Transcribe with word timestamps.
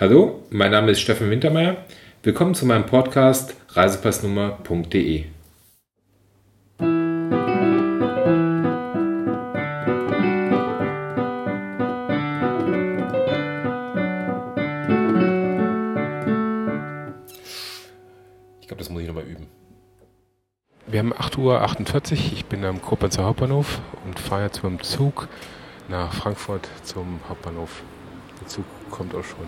Hallo, 0.00 0.42
mein 0.48 0.70
Name 0.70 0.90
ist 0.90 1.00
Steffen 1.02 1.28
Wintermeyer. 1.30 1.84
Willkommen 2.22 2.54
zu 2.54 2.64
meinem 2.64 2.86
Podcast 2.86 3.54
reisepassnummer.de. 3.68 5.26
Ich 18.60 18.66
glaube, 18.66 18.78
das 18.78 18.88
muss 18.88 19.02
ich 19.02 19.08
nochmal 19.08 19.24
üben. 19.24 19.46
Wir 20.86 21.00
haben 21.00 21.12
8.48 21.12 22.12
Uhr. 22.12 22.18
Ich 22.32 22.46
bin 22.46 22.64
am 22.64 22.80
Koblenzer 22.80 23.24
Hauptbahnhof 23.24 23.80
und 24.06 24.18
fahre 24.18 24.44
jetzt 24.44 24.64
mit 24.64 24.72
dem 24.72 24.82
Zug 24.82 25.28
nach 25.90 26.14
Frankfurt 26.14 26.66
zum 26.82 27.20
Hauptbahnhof. 27.28 27.82
Der 28.40 28.48
Zug 28.48 28.64
kommt 28.90 29.14
auch 29.14 29.22
schon. 29.22 29.46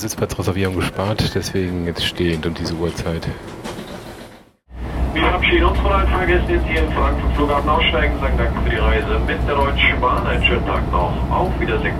Sitzplatzreservierung 0.00 0.76
gespart, 0.76 1.32
deswegen 1.34 1.86
jetzt 1.86 2.04
stehend 2.04 2.46
um 2.46 2.54
diese 2.54 2.74
Uhrzeit. 2.74 3.28
Wir 5.12 5.22
verabschieden 5.22 5.64
uns 5.64 5.78
von 5.78 5.92
allen 5.92 6.08
Fahrgästen 6.08 6.50
jetzt 6.50 6.66
hier 6.66 6.82
im 6.82 6.92
Frankfurt 6.92 7.34
Flughafen 7.36 7.68
aussteigen, 7.68 8.18
sagen 8.20 8.38
Danke 8.38 8.60
für 8.62 8.70
die 8.70 8.76
Reise 8.76 9.20
mit 9.26 9.38
der 9.46 9.54
Deutschen 9.54 10.00
Bahn. 10.00 10.26
Einen 10.26 10.44
schönen 10.44 10.66
Tag 10.66 10.90
noch. 10.90 11.12
Auf 11.30 11.60
Wiedersehen. 11.60 11.94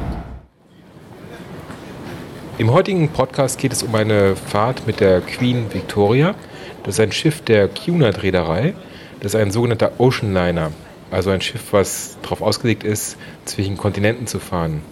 Im 2.58 2.72
heutigen 2.72 3.08
Podcast 3.08 3.58
geht 3.58 3.72
es 3.72 3.82
um 3.82 3.94
eine 3.94 4.36
Fahrt 4.36 4.86
mit 4.86 5.00
der 5.00 5.20
Queen 5.20 5.72
Victoria. 5.72 6.34
Das 6.82 6.94
ist 6.94 7.00
ein 7.00 7.12
Schiff 7.12 7.42
der 7.42 7.68
Cunard-Reederei. 7.68 8.74
Das 9.20 9.34
ist 9.34 9.40
ein 9.40 9.50
sogenannter 9.50 9.92
Ocean 9.98 10.32
Liner, 10.32 10.70
also 11.10 11.30
ein 11.30 11.40
Schiff, 11.40 11.72
was 11.72 12.16
darauf 12.22 12.40
ausgelegt 12.40 12.84
ist, 12.84 13.16
zwischen 13.44 13.76
Kontinenten 13.76 14.26
zu 14.26 14.38
fahren. 14.38 14.82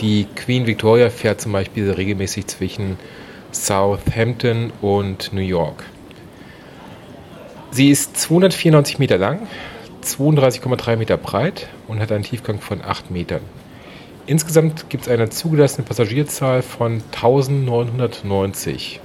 Die 0.00 0.26
Queen 0.36 0.66
Victoria 0.66 1.10
fährt 1.10 1.40
zum 1.40 1.52
Beispiel 1.52 1.90
regelmäßig 1.90 2.46
zwischen 2.46 2.98
Southampton 3.50 4.72
und 4.80 5.32
New 5.32 5.40
York. 5.40 5.84
Sie 7.72 7.90
ist 7.90 8.16
294 8.16 8.98
Meter 8.98 9.18
lang, 9.18 9.48
32,3 10.04 10.96
Meter 10.96 11.16
breit 11.16 11.68
und 11.88 12.00
hat 12.00 12.12
einen 12.12 12.24
Tiefgang 12.24 12.60
von 12.60 12.82
8 12.82 13.10
Metern. 13.10 13.40
Insgesamt 14.26 14.88
gibt 14.88 15.04
es 15.04 15.08
eine 15.08 15.30
zugelassene 15.30 15.86
Passagierzahl 15.86 16.62
von 16.62 17.02
1990 17.12 19.00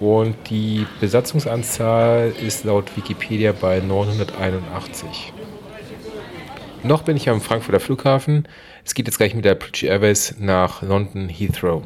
und 0.00 0.36
die 0.48 0.86
Besatzungsanzahl 1.00 2.32
ist 2.46 2.64
laut 2.64 2.96
Wikipedia 2.96 3.52
bei 3.52 3.80
981. 3.80 5.32
Noch 6.88 7.02
bin 7.02 7.18
ich 7.18 7.28
am 7.28 7.42
Frankfurter 7.42 7.80
Flughafen. 7.80 8.48
Es 8.82 8.94
geht 8.94 9.06
jetzt 9.06 9.18
gleich 9.18 9.34
mit 9.34 9.44
der 9.44 9.56
British 9.56 9.82
Airways 9.82 10.36
nach 10.38 10.80
London 10.80 11.28
Heathrow. 11.28 11.82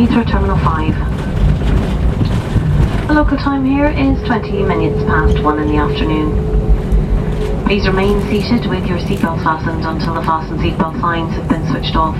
Heathrow 0.00 0.24
Terminal 0.26 0.56
5. 0.56 0.96
The 3.08 3.12
local 3.12 3.36
time 3.36 3.66
here 3.66 3.88
is 3.88 4.18
20 4.26 4.62
minutes 4.62 5.04
past 5.04 5.42
1 5.42 5.58
in 5.58 5.68
the 5.68 5.76
afternoon. 5.76 6.32
Please 7.66 7.86
remain 7.86 8.18
seated 8.22 8.64
with 8.70 8.86
your 8.86 8.96
seatbelt 8.96 9.44
fastened 9.44 9.84
until 9.84 10.14
the 10.14 10.22
fasten 10.22 10.56
seatbelt 10.56 10.98
signs 11.02 11.34
have 11.34 11.50
been 11.50 11.66
switched 11.68 11.96
off. 11.96 12.16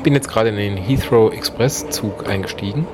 Ich 0.00 0.04
bin 0.04 0.14
jetzt 0.14 0.28
gerade 0.28 0.48
in 0.48 0.56
den 0.56 0.78
Heathrow 0.78 1.30
Express 1.30 1.90
Zug 1.90 2.26
eingestiegen. 2.26 2.86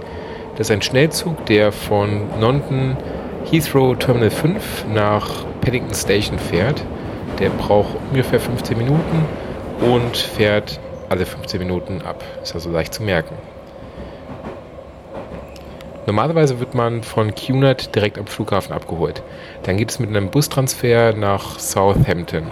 Das 0.57 0.67
ist 0.67 0.71
ein 0.73 0.83
Schnellzug, 0.83 1.47
der 1.47 1.71
von 1.71 2.23
London 2.41 2.97
Heathrow 3.49 3.97
Terminal 3.97 4.29
5 4.31 4.87
nach 4.93 5.45
Paddington 5.61 5.95
Station 5.95 6.37
fährt. 6.37 6.83
Der 7.39 7.51
braucht 7.51 7.95
ungefähr 8.11 8.41
15 8.41 8.77
Minuten 8.77 9.25
und 9.83 10.17
fährt 10.17 10.81
alle 11.09 11.27
15 11.27 11.61
Minuten 11.61 12.03
ab. 12.03 12.25
Ist 12.43 12.57
also 12.57 12.73
leicht 12.73 12.93
zu 12.93 13.05
merken. 13.05 13.37
Normalerweise 16.07 16.59
wird 16.59 16.75
man 16.75 17.05
von 17.05 17.37
Cunard 17.37 17.95
direkt 17.95 18.19
am 18.19 18.27
Flughafen 18.27 18.73
abgeholt. 18.73 19.23
Dann 19.63 19.77
geht 19.77 19.93
es 19.93 20.01
mit 20.01 20.09
einem 20.09 20.29
Bustransfer 20.33 21.13
nach 21.13 21.61
Southampton. 21.61 22.51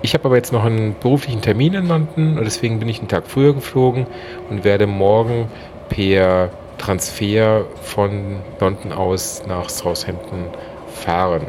Ich 0.00 0.14
habe 0.14 0.26
aber 0.26 0.36
jetzt 0.36 0.52
noch 0.52 0.64
einen 0.64 0.94
beruflichen 1.00 1.40
Termin 1.40 1.74
in 1.74 1.88
London 1.88 2.38
und 2.38 2.44
deswegen 2.44 2.78
bin 2.78 2.88
ich 2.88 3.00
einen 3.00 3.08
Tag 3.08 3.26
früher 3.26 3.52
geflogen 3.52 4.06
und 4.48 4.62
werde 4.62 4.86
morgen 4.86 5.48
per 5.88 6.50
Transfer 6.78 7.66
von 7.82 8.36
London 8.60 8.92
aus 8.92 9.42
nach 9.48 9.68
Southampton 9.68 10.44
fahren. 10.86 11.46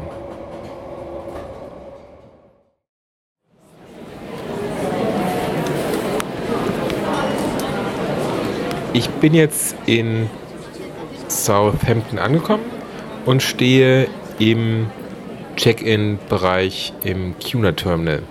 Ich 8.92 9.08
bin 9.08 9.34
jetzt 9.34 9.76
in 9.86 10.28
Southampton 11.28 12.18
angekommen 12.18 12.64
und 13.24 13.40
stehe 13.44 14.08
im 14.40 14.90
Check-in-Bereich 15.54 16.92
im 17.04 17.36
Cunard 17.38 17.78
Terminal. 17.78 18.22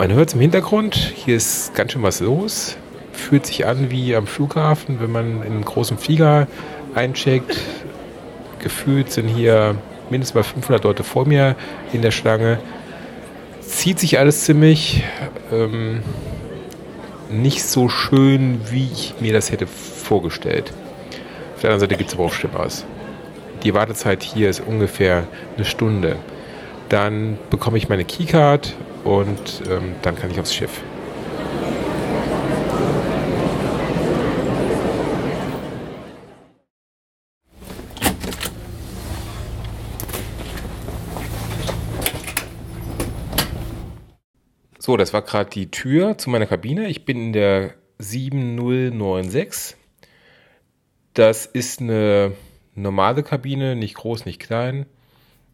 Man 0.00 0.14
hört 0.14 0.30
es 0.30 0.34
im 0.34 0.40
Hintergrund, 0.40 0.94
hier 0.94 1.36
ist 1.36 1.74
ganz 1.74 1.92
schön 1.92 2.02
was 2.02 2.20
los. 2.20 2.78
Fühlt 3.12 3.44
sich 3.44 3.66
an 3.66 3.90
wie 3.90 4.16
am 4.16 4.26
Flughafen, 4.26 4.98
wenn 4.98 5.12
man 5.12 5.42
in 5.42 5.52
einen 5.52 5.64
großen 5.66 5.98
Flieger 5.98 6.46
eincheckt. 6.94 7.58
Gefühlt 8.60 9.12
sind 9.12 9.28
hier 9.28 9.76
mindestens 10.08 10.34
mal 10.34 10.42
500 10.42 10.84
Leute 10.84 11.04
vor 11.04 11.28
mir 11.28 11.54
in 11.92 12.00
der 12.00 12.12
Schlange. 12.12 12.60
Zieht 13.60 13.98
sich 13.98 14.18
alles 14.18 14.44
ziemlich. 14.44 15.04
Ähm, 15.52 16.02
nicht 17.28 17.62
so 17.62 17.90
schön, 17.90 18.62
wie 18.70 18.88
ich 18.90 19.16
mir 19.20 19.34
das 19.34 19.52
hätte 19.52 19.66
vorgestellt. 19.66 20.72
Auf 21.56 21.60
der 21.60 21.72
anderen 21.72 21.80
Seite 21.80 21.96
gibt 21.96 22.08
es 22.08 22.14
aber 22.16 22.24
auch 22.24 22.32
Schlimmeres. 22.32 22.86
Die 23.64 23.74
Wartezeit 23.74 24.22
hier 24.22 24.48
ist 24.48 24.60
ungefähr 24.60 25.24
eine 25.58 25.66
Stunde. 25.66 26.16
Dann 26.88 27.36
bekomme 27.50 27.76
ich 27.76 27.90
meine 27.90 28.06
Keycard 28.06 28.74
und 29.04 29.62
ähm, 29.68 29.94
dann 30.02 30.16
kann 30.16 30.30
ich 30.30 30.40
aufs 30.40 30.54
Schiff. 30.54 30.82
So, 44.90 44.96
das 44.96 45.12
war 45.12 45.22
gerade 45.22 45.50
die 45.50 45.70
Tür 45.70 46.18
zu 46.18 46.30
meiner 46.30 46.46
Kabine. 46.46 46.88
Ich 46.88 47.04
bin 47.04 47.16
in 47.18 47.32
der 47.32 47.74
7096. 47.98 49.76
Das 51.14 51.46
ist 51.46 51.80
eine 51.80 52.32
normale 52.74 53.22
Kabine, 53.22 53.76
nicht 53.76 53.94
groß, 53.94 54.24
nicht 54.24 54.40
klein. 54.40 54.86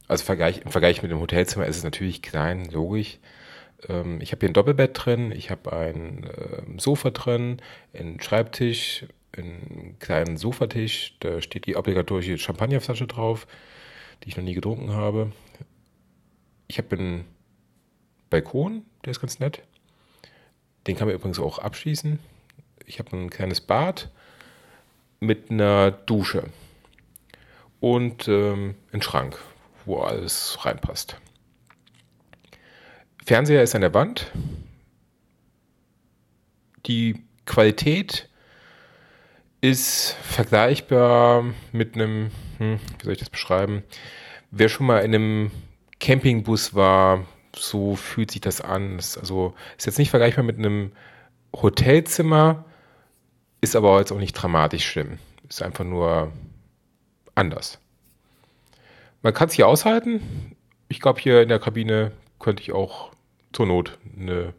Also 0.08 0.24
Vergleich, 0.24 0.62
im 0.64 0.70
Vergleich 0.70 1.02
mit 1.02 1.10
dem 1.10 1.20
Hotelzimmer 1.20 1.66
ist 1.66 1.76
es 1.76 1.84
natürlich 1.84 2.22
klein, 2.22 2.66
logisch. 2.70 3.18
Ähm, 3.88 4.20
ich 4.20 4.32
habe 4.32 4.40
hier 4.40 4.50
ein 4.50 4.54
Doppelbett 4.54 4.92
drin, 4.94 5.32
ich 5.32 5.50
habe 5.50 5.72
ein 5.72 6.24
äh, 6.24 6.62
Sofa 6.78 7.10
drin, 7.10 7.60
einen 7.92 8.20
Schreibtisch, 8.20 9.06
einen 9.36 9.96
kleinen 9.98 10.36
Sofatisch. 10.36 11.16
Da 11.20 11.40
steht 11.40 11.66
die 11.66 11.76
obligatorische 11.76 12.38
Champagnerflasche 12.38 13.06
drauf, 13.06 13.46
die 14.22 14.28
ich 14.28 14.36
noch 14.36 14.44
nie 14.44 14.54
getrunken 14.54 14.92
habe. 14.92 15.32
Ich 16.68 16.78
habe 16.78 16.96
einen 16.96 17.24
Balkon, 18.30 18.82
der 19.04 19.12
ist 19.12 19.20
ganz 19.20 19.38
nett. 19.38 19.62
Den 20.86 20.96
kann 20.96 21.08
man 21.08 21.16
übrigens 21.16 21.38
auch 21.38 21.58
abschließen. 21.58 22.18
Ich 22.86 22.98
habe 22.98 23.16
ein 23.16 23.30
kleines 23.30 23.60
Bad 23.60 24.10
mit 25.20 25.50
einer 25.50 25.90
Dusche 25.90 26.44
und 27.80 28.28
ähm, 28.28 28.74
einen 28.92 29.02
Schrank, 29.02 29.38
wo 29.86 29.98
alles 30.00 30.58
reinpasst. 30.64 31.16
Fernseher 33.24 33.62
ist 33.62 33.74
an 33.74 33.80
der 33.80 33.94
Wand. 33.94 34.30
Die 36.86 37.24
Qualität 37.46 38.28
ist 39.60 40.16
vergleichbar 40.22 41.44
mit 41.72 41.94
einem, 41.94 42.30
hm, 42.58 42.78
wie 42.98 43.04
soll 43.04 43.12
ich 43.14 43.18
das 43.18 43.30
beschreiben? 43.30 43.82
Wer 44.50 44.68
schon 44.68 44.86
mal 44.86 45.00
in 45.00 45.14
einem 45.14 45.50
Campingbus 45.98 46.74
war, 46.74 47.26
so 47.54 47.96
fühlt 47.96 48.30
sich 48.30 48.40
das 48.40 48.60
an. 48.60 48.96
Das 48.96 49.18
also 49.18 49.54
ist 49.76 49.86
jetzt 49.86 49.98
nicht 49.98 50.10
vergleichbar 50.10 50.44
mit 50.44 50.58
einem 50.58 50.92
Hotelzimmer, 51.54 52.64
ist 53.60 53.74
aber 53.74 53.98
jetzt 53.98 54.12
auch 54.12 54.18
nicht 54.18 54.34
dramatisch 54.34 54.86
schlimm. 54.86 55.18
Ist 55.48 55.62
einfach 55.62 55.84
nur 55.84 56.32
anders. 57.34 57.78
Man 59.26 59.34
kann 59.34 59.48
es 59.48 59.54
hier 59.54 59.66
aushalten. 59.66 60.54
Ich 60.88 61.00
glaube, 61.00 61.20
hier 61.20 61.42
in 61.42 61.48
der 61.48 61.58
Kabine 61.58 62.12
könnte 62.38 62.62
ich 62.62 62.70
auch 62.70 63.10
zur 63.52 63.66
Not 63.66 63.98
eine 64.16 64.54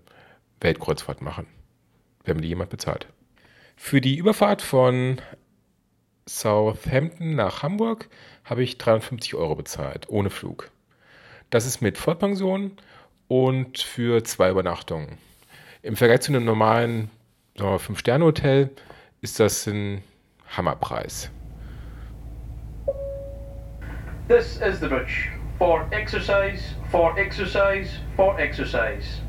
Weltkreuzfahrt 0.60 1.22
machen, 1.22 1.48
wenn 2.26 2.36
mir 2.36 2.42
die 2.42 2.50
jemand 2.50 2.70
bezahlt. 2.70 3.08
Für 3.78 4.02
die 4.02 4.18
Überfahrt 4.18 4.62
von 4.62 5.22
Southampton 6.28 7.34
nach 7.34 7.64
Hamburg 7.64 8.10
habe 8.44 8.62
ich 8.62 8.78
350 8.78 9.36
Euro 9.36 9.56
bezahlt, 9.56 10.10
ohne 10.10 10.30
Flug. 10.30 10.70
Das 11.50 11.66
ist 11.66 11.80
mit 11.80 11.98
Vollpension 11.98 12.74
und 13.30 13.78
für 13.78 14.26
zwei 14.26 14.50
Übernachtungen. 14.50 15.18
Im 15.82 15.96
Vergleich 15.96 16.20
zu 16.20 16.34
einem 16.34 16.44
normalen 16.44 17.10
Fünf-Sterne-Hotel 17.56 18.72
ist 19.22 19.40
das 19.40 19.66
ein 19.66 20.04
Hammerpreis. 20.50 21.32
This 24.28 24.60
is 24.62 24.82
the 24.82 24.90
bridge. 24.90 25.30
For 25.58 25.88
exercise, 25.94 26.74
for 26.92 27.18
exercise, 27.18 28.00
for 28.18 28.38
exercise. 28.38 29.22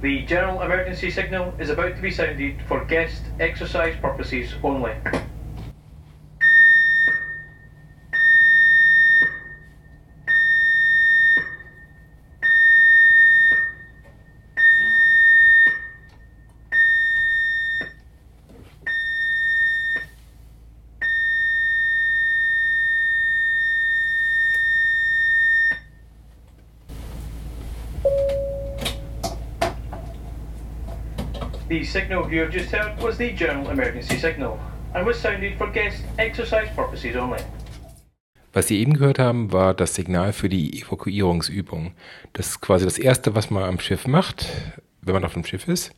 The 0.00 0.22
general 0.26 0.62
emergency 0.62 1.10
signal 1.10 1.52
is 1.58 1.70
about 1.70 1.96
to 1.96 2.00
be 2.00 2.12
sounded 2.12 2.62
for 2.68 2.84
guest 2.84 3.24
exercise 3.40 3.96
purposes 4.00 4.54
only. 4.62 4.92
The 31.74 31.82
signal 31.82 32.30
you 32.30 32.40
have 32.40 32.52
just 32.52 32.72
heard 32.72 33.02
was 33.02 33.18
the 33.18 33.34
general 33.34 33.68
emergency 33.68 34.16
signal 34.16 34.60
and 34.94 35.04
was 35.04 35.20
sounded 35.20 35.58
for 35.58 35.66
guest 35.72 36.04
exercise 36.18 36.68
purposes 36.76 37.16
only. 37.16 37.42
Was 38.52 38.68
Sie 38.68 38.78
eben 38.78 38.92
gehört 38.92 39.18
haben, 39.18 39.50
war 39.50 39.74
das 39.74 39.96
Signal 39.96 40.32
für 40.32 40.48
die 40.48 40.80
Evakuierungsübung. 40.80 41.92
Das 42.32 42.50
ist 42.50 42.60
quasi 42.60 42.84
das 42.84 42.96
Erste, 42.96 43.34
was 43.34 43.50
man 43.50 43.64
am 43.64 43.80
Schiff 43.80 44.06
macht, 44.06 44.46
wenn 45.02 45.14
man 45.14 45.24
auf 45.24 45.32
dem 45.32 45.44
Schiff 45.44 45.66
ist. 45.66 45.90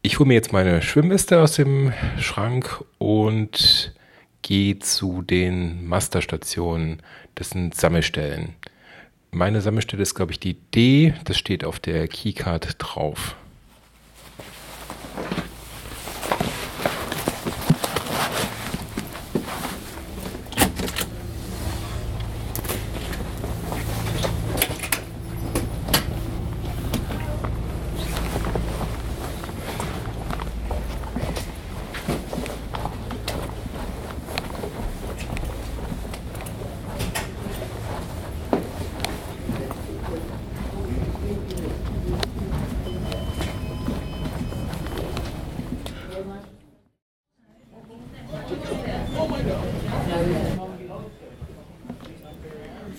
Ich 0.00 0.18
hole 0.18 0.26
mir 0.26 0.32
jetzt 0.32 0.54
meine 0.54 0.80
Schwimmweste 0.80 1.42
aus 1.42 1.56
dem 1.56 1.92
Schrank 2.18 2.82
und 2.96 3.94
gehe 4.40 4.78
zu 4.78 5.20
den 5.20 5.86
Masterstationen. 5.86 7.02
Das 7.34 7.50
sind 7.50 7.74
Sammelstellen. 7.74 8.54
Meine 9.30 9.60
Sammelstelle 9.60 10.02
ist, 10.02 10.14
glaube 10.14 10.32
ich, 10.32 10.40
die 10.40 10.54
D. 10.54 11.12
Das 11.24 11.36
steht 11.36 11.66
auf 11.66 11.80
der 11.80 12.08
Keycard 12.08 12.76
drauf. 12.78 13.36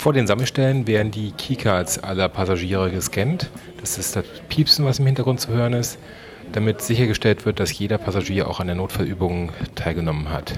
Vor 0.01 0.13
den 0.13 0.25
Sammelstellen 0.25 0.87
werden 0.87 1.11
die 1.11 1.31
Keycards 1.31 1.99
aller 1.99 2.27
Passagiere 2.27 2.89
gescannt. 2.89 3.51
Das 3.79 3.99
ist 3.99 4.15
das 4.15 4.25
Piepsen, 4.49 4.83
was 4.83 4.97
im 4.97 5.05
Hintergrund 5.05 5.39
zu 5.39 5.49
hören 5.49 5.73
ist, 5.73 5.99
damit 6.53 6.81
sichergestellt 6.81 7.45
wird, 7.45 7.59
dass 7.59 7.77
jeder 7.77 7.99
Passagier 7.99 8.47
auch 8.47 8.59
an 8.59 8.65
der 8.65 8.75
Notfallübung 8.77 9.51
teilgenommen 9.75 10.29
hat. 10.29 10.57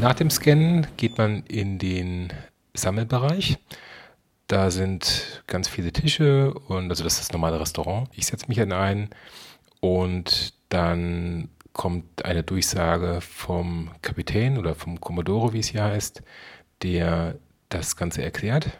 Nach 0.00 0.14
dem 0.14 0.30
Scannen 0.30 0.86
geht 0.96 1.18
man 1.18 1.42
in 1.48 1.80
den 1.80 2.32
Sammelbereich. 2.74 3.58
Da 4.46 4.70
sind 4.70 5.42
ganz 5.48 5.66
viele 5.66 5.92
Tische 5.92 6.54
und 6.68 6.90
also 6.90 7.02
das 7.02 7.14
ist 7.14 7.22
das 7.22 7.32
normale 7.32 7.58
Restaurant. 7.58 8.08
Ich 8.14 8.26
setze 8.26 8.46
mich 8.46 8.58
in 8.58 8.70
einen 8.70 9.10
und 9.80 10.54
dann 10.74 11.48
kommt 11.72 12.24
eine 12.24 12.42
Durchsage 12.42 13.20
vom 13.20 13.90
Kapitän 14.02 14.58
oder 14.58 14.74
vom 14.74 15.00
Commodore, 15.00 15.52
wie 15.52 15.60
es 15.60 15.68
hier 15.68 15.84
heißt, 15.84 16.22
der 16.82 17.36
das 17.68 17.96
Ganze 17.96 18.22
erklärt. 18.22 18.72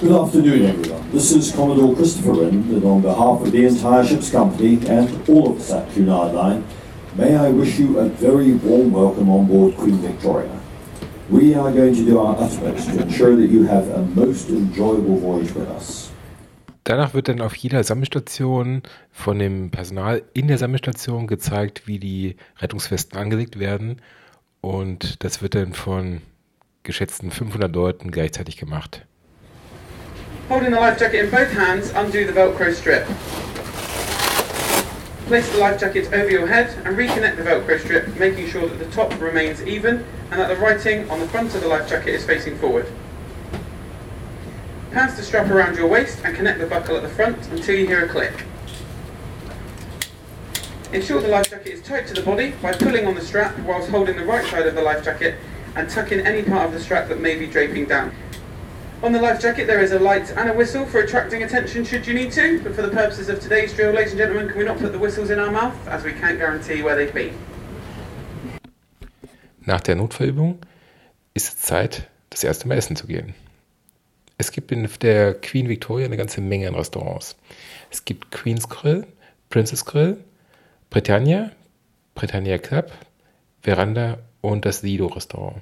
Good 0.00 0.10
afternoon, 0.10 0.64
everyone. 0.64 1.02
This 1.12 1.30
is 1.32 1.54
Commodore 1.54 1.94
Christopher 1.94 2.32
Wren, 2.32 2.64
and 2.74 2.84
on 2.84 3.02
behalf 3.02 3.42
of 3.42 3.52
the 3.52 3.66
entire 3.66 4.04
ship's 4.04 4.32
company 4.32 4.80
and 4.88 5.08
all 5.28 5.52
of 5.52 5.58
the 5.58 5.64
SAT 5.64 5.94
Cunard 5.94 6.34
line, 6.34 6.64
may 7.14 7.36
I 7.36 7.50
wish 7.50 7.78
you 7.78 7.98
a 7.98 8.08
very 8.08 8.54
warm 8.54 8.90
welcome 8.90 9.30
on 9.30 9.46
board 9.46 9.76
Queen 9.76 9.98
Victoria. 9.98 10.61
We 11.30 11.54
are 11.54 11.72
going 11.72 11.94
to 11.94 12.04
do 12.04 12.18
our 12.18 12.36
utmost 12.36 12.90
to 12.90 13.00
ensure 13.00 13.36
that 13.36 13.50
you 13.50 13.66
have 13.66 13.88
a 13.94 14.02
most 14.14 14.48
enjoyable 14.50 15.16
voyage 15.16 15.54
with 15.54 15.68
us. 15.68 16.10
Danach 16.84 17.14
wird 17.14 17.28
dann 17.28 17.40
auf 17.40 17.54
jeder 17.54 17.84
Sammelstation 17.84 18.82
von 19.12 19.38
dem 19.38 19.70
Personal 19.70 20.22
in 20.34 20.48
der 20.48 20.58
Sammelstation 20.58 21.28
gezeigt, 21.28 21.86
wie 21.86 22.00
die 22.00 22.36
Rettungswesten 22.60 23.16
angelegt 23.16 23.60
werden. 23.60 24.02
Und 24.60 25.22
das 25.22 25.42
wird 25.42 25.54
dann 25.54 25.74
von 25.74 26.22
geschätzten 26.82 27.30
500 27.30 27.72
Leuten 27.72 28.10
gleichzeitig 28.10 28.56
gemacht. 28.56 29.06
Holding 30.48 30.72
the 30.72 30.80
life 30.80 31.00
jacket 31.00 31.24
in 31.24 31.30
both 31.30 31.56
hands, 31.56 31.90
undo 31.90 32.18
the 32.26 32.34
Velcro 32.34 32.72
strip. 32.72 33.06
Place 35.26 35.50
the 35.50 35.58
life 35.58 35.80
jacket 35.80 36.12
over 36.12 36.28
your 36.28 36.46
head 36.46 36.68
and 36.84 36.96
reconnect 36.96 37.36
the 37.36 37.42
Velcro 37.42 37.80
strip, 37.80 38.16
making 38.18 38.48
sure 38.48 38.68
that 38.68 38.78
the 38.78 38.90
top 38.90 39.18
remains 39.20 39.62
even 39.62 40.04
and 40.30 40.40
that 40.40 40.48
the 40.48 40.56
writing 40.56 41.08
on 41.10 41.20
the 41.20 41.28
front 41.28 41.54
of 41.54 41.60
the 41.62 41.68
life 41.68 41.88
jacket 41.88 42.14
is 42.14 42.24
facing 42.24 42.58
forward. 42.58 42.86
Pass 44.90 45.16
the 45.16 45.22
strap 45.22 45.50
around 45.50 45.76
your 45.76 45.86
waist 45.86 46.20
and 46.24 46.36
connect 46.36 46.58
the 46.58 46.66
buckle 46.66 46.96
at 46.96 47.02
the 47.02 47.08
front 47.08 47.48
until 47.48 47.74
you 47.74 47.86
hear 47.86 48.04
a 48.04 48.08
click. 48.08 48.44
Ensure 50.92 51.22
the 51.22 51.28
life 51.28 51.48
jacket 51.48 51.72
is 51.72 51.80
tight 51.80 52.06
to 52.08 52.14
the 52.14 52.22
body 52.22 52.50
by 52.60 52.72
pulling 52.72 53.06
on 53.06 53.14
the 53.14 53.22
strap 53.22 53.58
whilst 53.60 53.88
holding 53.88 54.16
the 54.16 54.24
right 54.24 54.44
side 54.50 54.66
of 54.66 54.74
the 54.74 54.82
life 54.82 55.02
jacket 55.02 55.36
and 55.76 55.88
tuck 55.88 56.12
in 56.12 56.20
any 56.26 56.42
part 56.42 56.66
of 56.66 56.74
the 56.74 56.80
strap 56.80 57.08
that 57.08 57.20
may 57.20 57.38
be 57.38 57.46
draping 57.46 57.86
down. 57.86 58.14
On 59.02 59.10
the 59.10 59.20
life 59.20 59.40
jacket 59.40 59.66
there 59.66 59.80
is 59.82 59.90
a 59.90 59.98
light 59.98 60.30
and 60.36 60.48
a 60.48 60.52
whistle 60.52 60.86
for 60.86 61.00
attracting 61.00 61.42
attention 61.42 61.84
should 61.84 62.06
you 62.06 62.14
need 62.14 62.30
to, 62.30 62.62
but 62.62 62.72
for 62.72 62.82
the 62.82 62.88
purposes 62.88 63.28
of 63.28 63.40
today's 63.40 63.74
drill, 63.74 63.92
ladies 63.92 64.12
and 64.12 64.18
gentlemen, 64.18 64.46
can 64.46 64.56
we 64.58 64.64
not 64.64 64.78
put 64.78 64.92
the 64.92 64.98
whistles 64.98 65.30
in 65.30 65.40
our 65.40 65.50
mouth 65.50 65.74
as 65.88 66.04
we 66.04 66.12
can't 66.12 66.38
guarantee 66.38 66.84
where 66.84 66.94
they'd 66.94 67.12
be. 67.12 67.32
Nach 69.66 69.80
der 69.80 69.96
Notfallübung 69.96 70.60
ist 71.34 71.48
es 71.48 71.58
Zeit, 71.58 72.08
das 72.30 72.44
erste 72.44 72.68
Mal 72.68 72.78
essen 72.78 72.94
zu 72.94 73.08
gehen. 73.08 73.34
Es 74.38 74.52
gibt 74.52 74.70
in 74.70 74.88
der 75.00 75.34
Queen 75.34 75.68
Victoria 75.68 76.06
eine 76.06 76.16
ganze 76.16 76.40
Menge 76.40 76.68
an 76.68 76.76
Restaurants. 76.76 77.34
Es 77.90 78.04
gibt 78.04 78.30
Queen's 78.30 78.68
Grill, 78.68 79.04
Princess 79.50 79.84
Grill, 79.84 80.18
Britannia, 80.90 81.50
Britannia 82.14 82.58
Club, 82.58 82.92
Veranda 83.62 84.18
und 84.42 84.64
das 84.64 84.82
Lido 84.82 85.06
Restaurant. 85.06 85.60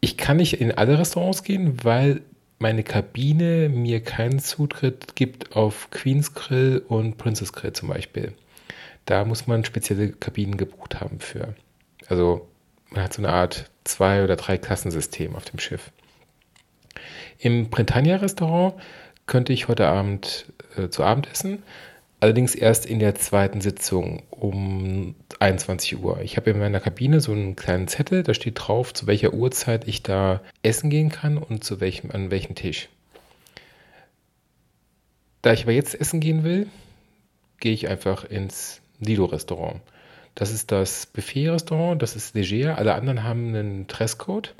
Ich 0.00 0.16
kann 0.16 0.38
nicht 0.38 0.60
in 0.60 0.72
alle 0.72 0.98
Restaurants 0.98 1.42
gehen, 1.42 1.84
weil 1.84 2.22
meine 2.58 2.82
Kabine 2.82 3.68
mir 3.68 4.00
keinen 4.02 4.38
Zutritt 4.38 5.16
gibt 5.16 5.56
auf 5.56 5.90
Queen's 5.90 6.34
Grill 6.34 6.82
und 6.88 7.16
Princess 7.16 7.52
Grill 7.52 7.72
zum 7.72 7.88
Beispiel. 7.88 8.34
Da 9.06 9.24
muss 9.24 9.46
man 9.46 9.64
spezielle 9.64 10.12
Kabinen 10.12 10.56
gebucht 10.56 11.00
haben 11.00 11.20
für. 11.20 11.54
Also 12.08 12.48
man 12.90 13.04
hat 13.04 13.14
so 13.14 13.22
eine 13.22 13.32
Art 13.32 13.70
zwei- 13.84 14.22
oder 14.24 14.36
drei 14.36 14.58
Klassensystem 14.58 15.34
auf 15.36 15.44
dem 15.46 15.58
Schiff. 15.58 15.90
Im 17.38 17.70
Britannia 17.70 18.16
Restaurant 18.16 18.74
könnte 19.26 19.52
ich 19.52 19.68
heute 19.68 19.86
Abend 19.86 20.52
äh, 20.76 20.88
zu 20.88 21.02
Abend 21.02 21.30
essen, 21.30 21.62
allerdings 22.20 22.54
erst 22.54 22.86
in 22.86 22.98
der 22.98 23.14
zweiten 23.14 23.60
Sitzung 23.60 24.22
um 24.30 25.14
21 25.38 25.98
Uhr. 26.02 26.20
Ich 26.22 26.36
habe 26.36 26.50
in 26.50 26.58
meiner 26.58 26.80
Kabine 26.80 27.20
so 27.20 27.32
einen 27.32 27.56
kleinen 27.56 27.88
Zettel, 27.88 28.22
da 28.22 28.34
steht 28.34 28.54
drauf, 28.56 28.92
zu 28.94 29.06
welcher 29.06 29.32
Uhrzeit 29.32 29.88
ich 29.88 30.02
da 30.02 30.40
essen 30.62 30.90
gehen 30.90 31.10
kann 31.10 31.38
und 31.38 31.64
zu 31.64 31.80
welchem, 31.80 32.10
an 32.10 32.30
welchem 32.30 32.54
Tisch. 32.54 32.88
Da 35.42 35.52
ich 35.54 35.62
aber 35.62 35.72
jetzt 35.72 35.98
essen 35.98 36.20
gehen 36.20 36.44
will, 36.44 36.66
gehe 37.58 37.72
ich 37.72 37.88
einfach 37.88 38.24
ins 38.24 38.82
Lido-Restaurant. 39.00 39.80
Das 40.34 40.52
ist 40.52 40.70
das 40.70 41.06
Buffet-Restaurant, 41.06 42.00
das 42.00 42.14
ist 42.14 42.34
leger. 42.34 42.78
Alle 42.78 42.94
anderen 42.94 43.24
haben 43.24 43.48
einen 43.48 43.86
Dresscode. 43.86 44.54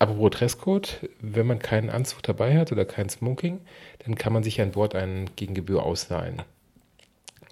Apropos 0.00 0.30
Dresscode, 0.30 1.08
wenn 1.20 1.46
man 1.46 1.58
keinen 1.60 1.90
Anzug 1.90 2.22
dabei 2.22 2.56
hat 2.58 2.72
oder 2.72 2.84
kein 2.84 3.08
Smoking, 3.08 3.60
dann 4.04 4.16
kann 4.16 4.32
man 4.32 4.42
sich 4.42 4.60
an 4.60 4.72
Bord 4.72 4.94
einen 4.94 5.30
gegen 5.36 5.54
Gebühr 5.54 5.82
ausleihen. 5.82 6.42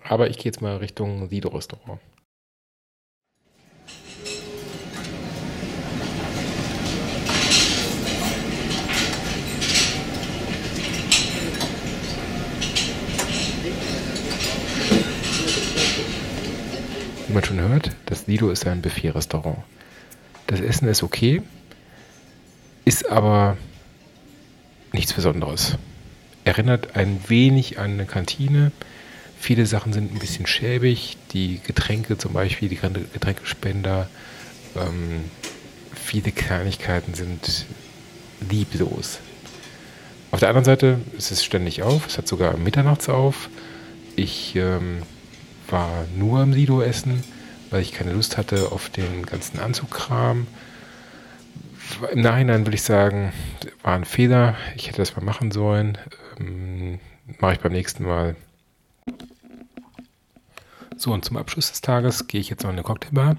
Aber 0.08 0.30
ich 0.30 0.36
gehe 0.36 0.46
jetzt 0.46 0.60
mal 0.62 0.76
Richtung 0.76 1.28
Lido-Restaurant. 1.28 2.00
Wie 17.26 17.32
man 17.32 17.44
schon 17.44 17.60
hört, 17.60 17.90
das 18.06 18.28
Lido 18.28 18.50
ist 18.50 18.66
ein 18.66 18.82
Buffet-Restaurant. 18.82 19.58
Das 20.46 20.60
Essen 20.60 20.86
ist 20.86 21.02
okay, 21.02 21.42
ist 22.84 23.10
aber 23.10 23.56
nichts 24.92 25.12
Besonderes. 25.12 25.76
Erinnert 26.44 26.94
ein 26.94 27.18
wenig 27.28 27.80
an 27.80 27.94
eine 27.94 28.06
Kantine. 28.06 28.70
Viele 29.38 29.66
Sachen 29.66 29.92
sind 29.92 30.14
ein 30.14 30.18
bisschen 30.18 30.46
schäbig. 30.46 31.16
Die 31.32 31.60
Getränke 31.64 32.18
zum 32.18 32.32
Beispiel, 32.32 32.68
die 32.68 32.76
Getränkespender, 32.76 34.08
ähm, 34.74 35.24
viele 35.94 36.32
Kleinigkeiten 36.32 37.14
sind 37.14 37.66
lieblos. 38.48 39.18
Auf 40.30 40.40
der 40.40 40.48
anderen 40.48 40.64
Seite 40.64 41.00
ist 41.16 41.30
es 41.30 41.44
ständig 41.44 41.82
auf. 41.82 42.06
Es 42.06 42.18
hat 42.18 42.28
sogar 42.28 42.56
mitternachts 42.56 43.08
auf. 43.08 43.48
Ich 44.16 44.56
ähm, 44.56 45.02
war 45.68 46.06
nur 46.16 46.42
im 46.42 46.52
Lido 46.52 46.80
essen, 46.80 47.22
weil 47.70 47.82
ich 47.82 47.92
keine 47.92 48.12
Lust 48.12 48.36
hatte 48.36 48.72
auf 48.72 48.88
den 48.88 49.26
ganzen 49.26 49.60
Anzugkram. 49.60 50.46
Im 52.12 52.20
Nachhinein 52.20 52.66
würde 52.66 52.74
ich 52.74 52.82
sagen, 52.82 53.32
war 53.82 53.94
ein 53.94 54.04
Fehler. 54.04 54.56
Ich 54.74 54.88
hätte 54.88 54.98
das 54.98 55.16
mal 55.16 55.24
machen 55.24 55.52
sollen. 55.52 55.98
Ähm, 56.40 56.98
Mache 57.40 57.54
ich 57.54 57.60
beim 57.60 57.72
nächsten 57.72 58.04
Mal. 58.04 58.36
So, 60.98 61.12
und 61.12 61.24
zum 61.24 61.36
Abschluss 61.36 61.70
des 61.70 61.82
Tages 61.82 62.26
gehe 62.26 62.40
ich 62.40 62.48
jetzt 62.48 62.62
noch 62.62 62.70
in 62.70 62.76
eine 62.76 62.82
Cocktailbar. 62.82 63.36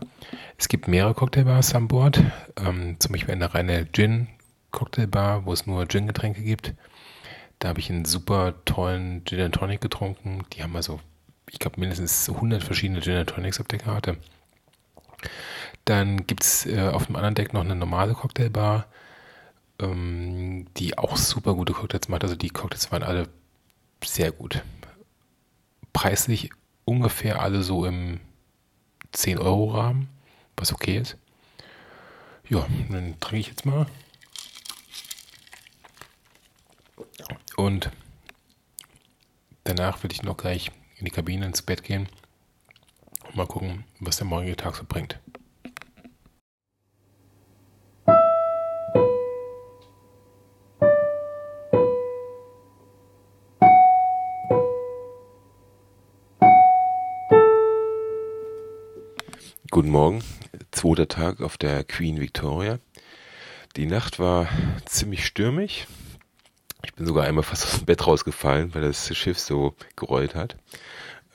Es 0.57 0.67
gibt 0.67 0.87
mehrere 0.87 1.15
Cocktailbars 1.15 1.73
an 1.73 1.87
Bord. 1.87 2.21
Ähm, 2.55 2.97
zum 2.99 3.11
Beispiel 3.11 3.33
eine 3.33 3.53
reine 3.53 3.87
Gin-Cocktailbar, 3.91 5.45
wo 5.45 5.53
es 5.53 5.65
nur 5.65 5.87
Gin-Getränke 5.87 6.43
gibt. 6.43 6.75
Da 7.57 7.69
habe 7.69 7.79
ich 7.79 7.89
einen 7.89 8.05
super 8.05 8.53
tollen 8.65 9.25
Gin 9.25 9.41
and 9.41 9.55
Tonic 9.55 9.81
getrunken. 9.81 10.45
Die 10.53 10.61
haben 10.61 10.75
also, 10.75 10.99
ich 11.49 11.57
glaube, 11.57 11.79
mindestens 11.79 12.29
100 12.29 12.61
verschiedene 12.61 13.01
Gin 13.01 13.17
and 13.17 13.29
Tonics 13.29 13.59
auf 13.59 13.67
der 13.67 13.79
Karte. 13.79 14.17
Dann 15.85 16.27
gibt 16.27 16.43
es 16.43 16.67
äh, 16.67 16.89
auf 16.89 17.07
dem 17.07 17.15
anderen 17.15 17.33
Deck 17.33 17.53
noch 17.53 17.61
eine 17.61 17.75
normale 17.75 18.13
Cocktailbar, 18.13 18.85
ähm, 19.79 20.67
die 20.77 20.95
auch 20.95 21.17
super 21.17 21.55
gute 21.55 21.73
Cocktails 21.73 22.07
macht. 22.07 22.23
Also 22.23 22.35
die 22.35 22.49
Cocktails 22.49 22.91
waren 22.91 23.01
alle 23.01 23.27
sehr 24.03 24.31
gut. 24.31 24.61
Preislich 25.97 26.51
ungefähr 26.85 27.41
alle 27.41 27.63
so 27.63 27.83
im 27.83 28.19
10-Euro-Rahmen, 29.15 30.07
was 30.55 30.71
okay 30.71 30.99
ist. 30.99 31.17
Ja, 32.47 32.67
dann 32.91 33.19
trinke 33.19 33.37
ich 33.37 33.47
jetzt 33.47 33.65
mal. 33.65 33.87
Und 37.55 37.89
danach 39.63 40.03
will 40.03 40.11
ich 40.11 40.21
noch 40.21 40.37
gleich 40.37 40.69
in 40.97 41.05
die 41.05 41.11
Kabine 41.11 41.47
ins 41.47 41.63
Bett 41.63 41.83
gehen 41.83 42.07
und 43.25 43.35
mal 43.35 43.47
gucken, 43.47 43.83
was 43.99 44.17
der 44.17 44.27
morgige 44.27 44.55
Tag 44.55 44.75
so 44.75 44.83
bringt. 44.87 45.19
Guten 59.69 59.89
Morgen, 59.89 60.23
zweiter 60.71 61.09
Tag 61.09 61.41
auf 61.41 61.57
der 61.57 61.83
Queen 61.83 62.21
Victoria. 62.21 62.79
Die 63.75 63.85
Nacht 63.85 64.17
war 64.17 64.47
ziemlich 64.85 65.25
stürmig. 65.25 65.87
Ich 66.85 66.93
bin 66.93 67.05
sogar 67.05 67.25
einmal 67.25 67.43
fast 67.43 67.65
aus 67.65 67.77
dem 67.79 67.85
Bett 67.85 68.07
rausgefallen, 68.07 68.73
weil 68.73 68.83
das 68.83 69.13
Schiff 69.15 69.37
so 69.37 69.75
gerollt 69.97 70.35
hat. 70.35 70.55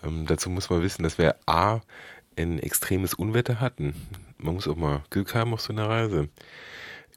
Ähm, 0.02 0.24
dazu 0.26 0.48
muss 0.48 0.70
man 0.70 0.80
wissen, 0.82 1.02
dass 1.02 1.18
wir 1.18 1.36
A, 1.44 1.80
ein 2.38 2.58
extremes 2.58 3.12
Unwetter 3.12 3.60
hatten. 3.60 3.94
Man 4.38 4.54
muss 4.54 4.66
auch 4.66 4.76
mal 4.76 5.02
Glück 5.10 5.34
haben 5.34 5.52
auf 5.52 5.60
so 5.60 5.74
einer 5.74 5.90
Reise. 5.90 6.30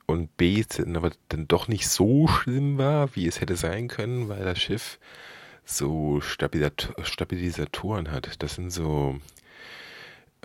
Und 0.07 0.35
B, 0.35 0.59
es 0.59 0.79
aber 0.79 1.11
dann 1.29 1.47
doch 1.47 1.69
nicht 1.69 1.87
so 1.87 2.27
schlimm 2.27 2.77
war, 2.77 3.15
wie 3.15 3.25
es 3.25 3.39
hätte 3.39 3.55
sein 3.55 3.87
können, 3.87 4.27
weil 4.27 4.43
das 4.43 4.59
Schiff 4.59 4.99
so 5.63 6.19
Stabilisat 6.19 6.93
Stabilisatoren 7.03 8.11
hat. 8.11 8.43
Das 8.43 8.55
sind 8.55 8.69
so 8.69 9.17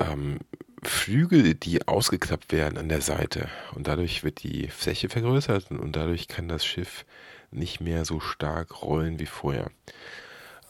ähm, 0.01 0.39
Flügel, 0.83 1.55
die 1.55 1.87
ausgeklappt 1.87 2.53
werden 2.53 2.79
an 2.79 2.89
der 2.89 3.01
Seite. 3.03 3.49
Und 3.75 3.87
dadurch 3.87 4.25
wird 4.25 4.43
die 4.43 4.69
Fläche 4.69 5.09
vergrößert 5.09 5.71
und 5.71 5.95
dadurch 5.95 6.29
kann 6.29 6.49
das 6.49 6.65
Schiff 6.65 7.05
nicht 7.51 7.81
mehr 7.81 8.05
so 8.05 8.21
stark 8.21 8.83
rollen 8.83 9.19
wie 9.19 9.27
vorher. 9.27 9.71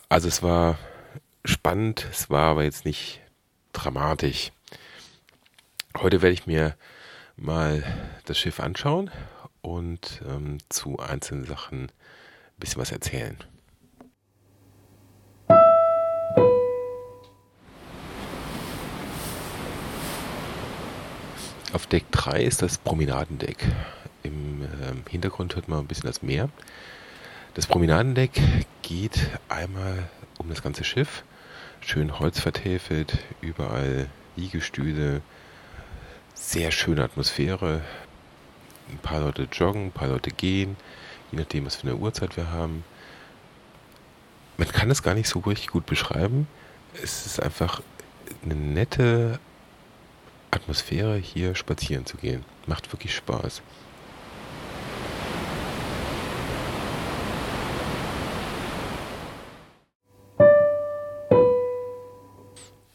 Also 0.08 0.28
es 0.28 0.42
war 0.42 0.78
spannend, 1.44 2.06
es 2.10 2.30
war 2.30 2.50
aber 2.50 2.64
jetzt 2.64 2.84
nicht 2.84 3.20
dramatisch. 3.72 4.52
Heute 5.96 6.22
werde 6.22 6.34
ich 6.34 6.46
mir 6.46 6.76
mal 7.36 7.84
das 8.24 8.38
Schiff 8.38 8.60
anschauen 8.60 9.10
und 9.60 10.22
ähm, 10.28 10.58
zu 10.68 10.98
einzelnen 10.98 11.44
Sachen 11.44 11.84
ein 11.84 11.90
bisschen 12.58 12.80
was 12.80 12.92
erzählen. 12.92 13.36
Auf 21.72 21.86
Deck 21.86 22.10
3 22.10 22.42
ist 22.42 22.62
das 22.62 22.78
Promenadendeck. 22.78 23.64
Im 24.24 24.62
ähm, 24.62 25.04
Hintergrund 25.08 25.54
hört 25.54 25.68
man 25.68 25.78
ein 25.78 25.86
bisschen 25.86 26.08
das 26.08 26.20
Meer. 26.20 26.48
Das 27.54 27.68
Promenadendeck 27.68 28.42
geht 28.82 29.30
einmal 29.48 30.08
um 30.38 30.48
das 30.48 30.62
ganze 30.62 30.82
Schiff. 30.82 31.22
Schön 31.80 32.18
Holz 32.18 32.40
vertäfelt, 32.40 33.18
überall 33.40 34.08
Liegestühle, 34.34 35.22
sehr 36.34 36.72
schöne 36.72 37.04
Atmosphäre. 37.04 37.82
Ein 38.90 38.98
paar 38.98 39.20
Leute 39.20 39.46
joggen, 39.52 39.86
ein 39.86 39.92
paar 39.92 40.08
Leute 40.08 40.32
gehen, 40.32 40.76
je 41.30 41.38
nachdem, 41.38 41.66
was 41.66 41.76
für 41.76 41.86
eine 41.86 41.96
Uhrzeit 41.96 42.36
wir 42.36 42.50
haben. 42.50 42.82
Man 44.56 44.66
kann 44.66 44.90
es 44.90 45.04
gar 45.04 45.14
nicht 45.14 45.28
so 45.28 45.38
richtig 45.38 45.68
gut 45.68 45.86
beschreiben. 45.86 46.48
Es 47.00 47.26
ist 47.26 47.40
einfach 47.40 47.80
eine 48.42 48.56
nette 48.56 49.38
Atmosphäre 50.50 51.16
hier 51.16 51.54
spazieren 51.54 52.06
zu 52.06 52.16
gehen. 52.16 52.44
Macht 52.66 52.92
wirklich 52.92 53.14
Spaß. 53.14 53.62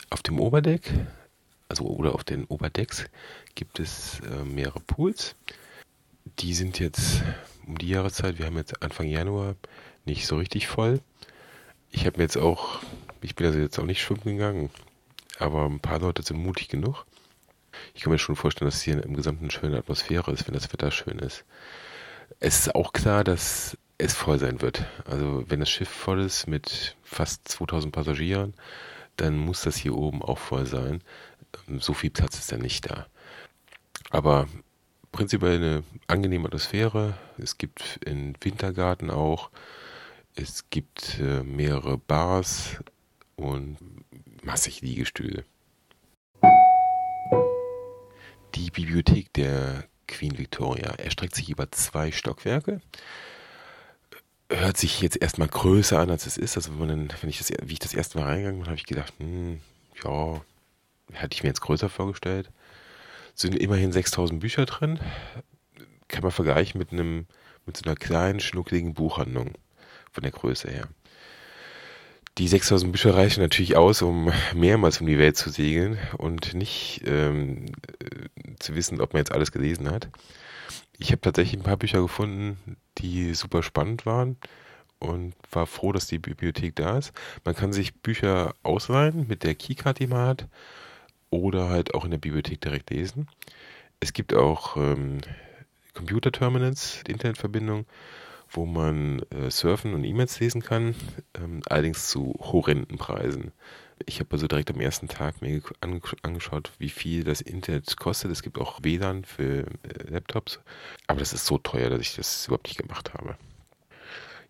Auf 0.10 0.22
dem 0.24 0.40
Oberdeck, 0.40 0.92
also 1.70 1.86
oder 1.86 2.14
auf 2.14 2.24
den 2.24 2.46
Oberdecks, 2.46 3.06
gibt 3.56 3.80
es 3.80 4.20
äh, 4.22 4.44
mehrere 4.44 4.80
Pools. 4.82 5.36
Die 6.40 6.54
sind 6.54 6.80
jetzt 6.80 7.22
um 7.66 7.78
die 7.78 7.90
Jahreszeit, 7.90 8.38
wir 8.38 8.46
haben 8.46 8.58
jetzt 8.58 8.82
Anfang 8.82 9.08
Januar, 9.08 9.56
nicht 10.06 10.28
so 10.28 10.38
richtig 10.38 10.68
voll. 10.68 11.00
Ich 11.92 12.06
habe 12.06 12.22
jetzt 12.22 12.38
auch, 12.38 12.80
ich 13.22 13.36
bin 13.36 13.48
also 13.48 13.60
jetzt 13.60 13.80
auch 13.80 13.86
nicht 13.86 14.02
schwimmen 14.02 14.24
gegangen, 14.24 14.70
aber 15.40 15.66
ein 15.66 15.80
paar 15.80 16.00
Leute 16.00 16.24
sind 16.24 16.38
mutig 16.38 16.68
genug 16.68 17.06
ich 17.94 18.02
kann 18.02 18.12
mir 18.12 18.20
schon 18.20 18.36
vorstellen, 18.36 18.70
dass 18.70 18.82
hier 18.82 19.04
im 19.04 19.16
Gesamten 19.16 19.46
eine 19.46 19.52
schöne 19.52 19.78
Atmosphäre 19.78 20.32
ist, 20.32 20.48
wenn 20.48 20.54
das 20.54 20.72
Wetter 20.72 20.92
schön 20.92 21.20
ist. 21.20 21.46
Es 22.40 22.60
ist 22.60 22.76
auch 22.76 22.94
klar, 22.94 23.24
dass 23.24 23.78
es 23.98 24.14
voll 24.14 24.40
sein 24.40 24.62
wird. 24.62 24.86
Also 25.06 25.44
wenn 25.48 25.60
das 25.60 25.70
Schiff 25.70 25.90
voll 25.90 26.22
ist 26.22 26.48
mit 26.48 26.96
fast 27.04 27.48
2000 27.48 27.94
Passagieren, 27.94 28.54
dann 29.18 29.38
muss 29.38 29.62
das 29.62 29.78
hier 29.78 29.96
oben 29.96 30.22
auch 30.22 30.38
voll 30.38 30.66
sein. 30.66 31.02
Ähm, 31.68 31.80
so 31.80 31.94
viel 31.94 32.10
Platz 32.10 32.38
ist 32.38 32.52
dann 32.52 32.62
nicht 32.62 32.90
da. 32.90 33.08
Aber 34.10 34.48
prinzipiell 35.12 35.56
eine 35.56 35.84
angenehme 36.08 36.48
Atmosphäre. 36.48 37.18
Es 37.38 37.58
gibt 37.58 38.00
in 38.06 38.36
Wintergarten 38.42 39.10
auch, 39.10 39.50
es 40.36 40.70
gibt 40.70 41.20
äh, 41.20 41.44
mehrere 41.44 41.98
Bars 41.98 42.78
und 43.38 43.78
massig 44.44 44.82
Liegestühle. 44.82 45.46
Die 48.56 48.72
Bibliothek 48.72 49.34
der 49.34 49.84
Queen 50.08 50.38
Victoria 50.38 50.92
erstreckt 50.92 51.36
sich 51.36 51.50
über 51.50 51.72
zwei 51.72 52.12
Stockwerke. 52.12 52.80
Hört 54.50 54.78
sich 54.78 55.02
jetzt 55.02 55.22
erstmal 55.22 55.50
größer 55.50 56.00
an, 56.00 56.10
als 56.10 56.26
es 56.26 56.38
ist. 56.38 56.56
Also 56.56 56.80
wenn, 56.80 57.10
wenn 57.22 57.30
ich 57.30 57.40
das, 57.40 57.52
wie 57.64 57.74
ich 57.74 57.80
das 57.80 57.94
erste 57.94 58.18
Mal 58.18 58.28
reingegangen 58.28 58.60
bin, 58.60 58.68
habe 58.68 58.78
ich 58.78 58.86
gedacht, 58.86 59.14
hm, 59.18 59.60
ja, 60.04 60.42
hätte 61.12 61.34
ich 61.36 61.44
mir 61.44 61.50
jetzt 61.50 61.62
größer 61.62 61.90
vorgestellt. 61.90 62.50
Sind 63.34 63.56
immerhin 63.56 63.92
6000 63.92 64.40
Bücher 64.40 64.66
drin. 64.66 65.00
Kann 66.08 66.24
man 66.24 66.32
vergleichen 66.32 66.80
mit 66.80 66.94
einem, 66.94 67.26
mit 67.66 67.76
so 67.76 67.84
einer 67.84 67.98
kleinen, 67.98 68.40
schnuckligen 68.40 68.94
Buchhandlung 68.94 69.56
von 70.14 70.22
der 70.24 70.32
Größe 70.32 70.70
her. 70.70 70.88
Die 72.38 72.50
6000 72.50 72.92
Bücher 72.92 73.16
reichen 73.16 73.42
natürlich 73.42 73.78
aus, 73.78 74.02
um 74.02 74.32
mehrmals 74.54 75.00
um 75.00 75.08
die 75.08 75.18
Welt 75.18 75.38
zu 75.38 75.50
segeln 75.50 75.98
und 76.18 76.54
nicht 76.54 77.04
ähm, 77.06 77.68
äh, 78.00 78.56
zu 78.60 78.76
wissen, 78.76 79.00
ob 79.00 79.14
man 79.14 79.22
jetzt 79.22 79.32
alles 79.32 79.54
gelesen 79.54 79.90
hat. 79.90 80.10
Ich 80.98 81.12
habe 81.12 81.22
tatsächlich 81.22 81.60
ein 81.60 81.64
paar 81.64 81.78
Bücher 81.78 82.02
gefunden, 82.02 82.78
die 82.98 83.34
super 83.34 83.64
spannend 83.64 84.06
waren 84.06 84.36
und 85.00 85.34
war 85.52 85.66
froh, 85.66 85.94
dass 85.94 86.08
die 86.08 86.20
Bibliothek 86.20 86.76
da 86.76 86.98
ist. 86.98 87.14
Man 87.46 87.56
kann 87.56 87.72
sich 87.72 87.94
Bücher 87.96 88.54
ausleihen 88.64 89.28
mit 89.28 89.44
der 89.44 89.56
Keycard, 89.56 90.00
die 90.00 90.08
man 90.08 90.28
hat, 90.28 90.48
oder 91.30 91.70
halt 91.70 91.94
auch 91.94 92.06
in 92.06 92.12
der 92.12 92.18
Bibliothek 92.18 92.60
direkt 92.60 92.90
lesen. 92.90 93.28
Es 94.00 94.14
gibt 94.14 94.34
auch 94.34 94.76
ähm, 94.78 95.20
Computerterminals, 95.94 97.02
Internetverbindung, 97.08 97.86
wo 98.50 98.66
man 98.66 99.20
äh, 99.32 99.50
surfen 99.50 99.94
und 99.94 100.04
E-Mails 100.04 100.40
lesen 100.40 100.62
kann, 100.62 100.96
ähm, 101.34 101.62
allerdings 101.68 102.10
zu 102.10 102.36
horrenden 102.40 102.98
Preisen. 102.98 103.52
Ich 104.06 104.20
habe 104.20 104.32
also 104.34 104.48
direkt 104.48 104.72
am 104.72 104.82
ersten 104.82 105.08
Tag 105.08 105.42
mir 105.42 105.62
angeschaut, 106.22 106.72
wie 106.80 106.90
viel 106.90 107.24
das 107.24 107.40
Internet 107.42 107.96
kostet. 107.98 108.32
Es 108.32 108.44
gibt 108.44 108.58
auch 108.60 108.80
WLAN 108.84 109.24
für 109.24 109.66
äh, 109.84 110.10
Laptops, 110.10 110.60
aber 111.08 111.20
das 111.20 111.34
ist 111.34 111.46
so 111.46 111.58
teuer, 111.58 111.90
dass 111.90 112.02
ich 112.02 112.16
das 112.16 112.48
überhaupt 112.48 112.68
nicht 112.68 112.78
gemacht 112.78 113.14
habe. 113.14 113.38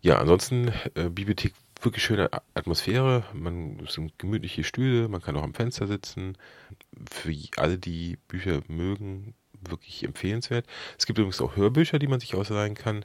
Ja, 0.00 0.18
ansonsten 0.18 0.72
äh, 0.94 1.08
Bibliothek 1.08 1.54
wirklich 1.82 2.04
schöne 2.04 2.30
Atmosphäre. 2.54 3.24
Man 3.32 3.86
sind 3.88 4.18
gemütliche 4.18 4.64
Stühle, 4.64 5.08
man 5.08 5.22
kann 5.22 5.36
auch 5.36 5.42
am 5.42 5.54
Fenster 5.54 5.86
sitzen. 5.86 6.36
Für 7.10 7.34
alle, 7.56 7.78
die 7.78 8.18
Bücher 8.28 8.62
mögen, 8.68 9.34
wirklich 9.60 10.04
empfehlenswert. 10.04 10.66
Es 10.98 11.06
gibt 11.06 11.18
übrigens 11.18 11.40
auch 11.40 11.56
Hörbücher, 11.56 11.98
die 11.98 12.08
man 12.08 12.20
sich 12.20 12.34
ausleihen 12.34 12.74
kann. 12.74 13.04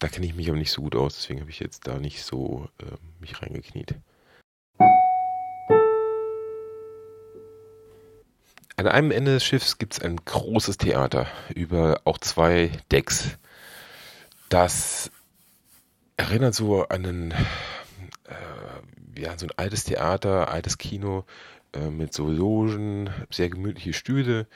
Da 0.00 0.08
kenne 0.08 0.24
ich 0.24 0.34
mich 0.34 0.48
aber 0.48 0.56
nicht 0.56 0.72
so 0.72 0.80
gut 0.80 0.96
aus, 0.96 1.14
deswegen 1.14 1.40
habe 1.40 1.50
ich 1.50 1.60
jetzt 1.60 1.86
da 1.86 1.98
nicht 1.98 2.24
so 2.24 2.68
äh, 2.78 2.86
mich 3.20 3.42
reingekniet. 3.42 3.96
An 8.76 8.86
einem 8.88 9.10
Ende 9.10 9.34
des 9.34 9.44
Schiffs 9.44 9.76
gibt 9.76 9.92
es 9.92 10.00
ein 10.00 10.16
großes 10.16 10.78
Theater 10.78 11.26
über 11.54 12.00
auch 12.04 12.16
zwei 12.16 12.72
Decks. 12.90 13.36
Das 14.48 15.10
erinnert 16.16 16.54
so 16.54 16.88
an 16.88 17.04
einen, 17.04 17.30
äh, 17.32 19.20
ja, 19.20 19.36
so 19.36 19.44
ein 19.44 19.52
altes 19.58 19.84
Theater, 19.84 20.48
altes 20.48 20.78
Kino 20.78 21.26
äh, 21.74 21.90
mit 21.90 22.14
so 22.14 22.26
Logen, 22.26 23.10
sehr 23.28 23.50
gemütliche 23.50 23.92
Stühle. 23.92 24.46